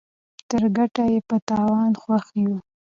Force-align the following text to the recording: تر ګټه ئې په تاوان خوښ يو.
تر 0.49 0.63
ګټه 0.77 1.03
ئې 1.11 1.17
په 1.29 1.37
تاوان 1.47 1.91
خوښ 2.01 2.25
يو. 2.43 2.55